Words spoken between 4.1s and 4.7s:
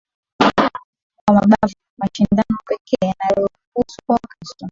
Mkristo